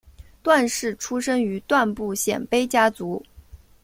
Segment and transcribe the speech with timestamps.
[0.41, 3.23] 段氏出身于段部鲜卑家族。